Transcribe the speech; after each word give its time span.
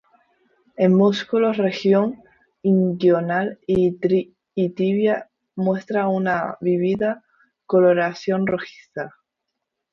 En 0.77 0.95
muslos, 0.95 1.57
región 1.57 2.23
inguinal 2.63 3.59
y 3.67 3.99
tibia 4.73 5.29
muestra 5.55 6.07
una 6.07 6.57
vívida 6.59 7.23
coloración 7.67 8.47
rojiza. 8.47 9.13